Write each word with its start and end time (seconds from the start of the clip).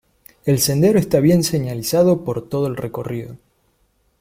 El 0.45 0.57
sendero 0.57 0.97
está 0.97 1.19
bien 1.19 1.43
señalizado 1.43 2.23
por 2.23 2.49
todo 2.49 2.65
el 2.65 2.75
recorrido. 2.75 3.37